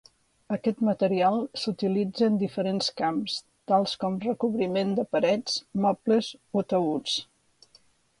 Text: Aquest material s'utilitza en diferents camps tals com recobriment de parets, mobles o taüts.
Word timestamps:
Aquest 0.55 0.79
material 0.85 1.35
s'utilitza 1.63 2.23
en 2.29 2.39
diferents 2.43 2.87
camps 3.01 3.35
tals 3.73 3.93
com 4.05 4.17
recobriment 4.23 4.95
de 5.01 5.05
parets, 5.11 5.61
mobles 5.85 6.31
o 6.61 6.65
taüts. 6.75 7.15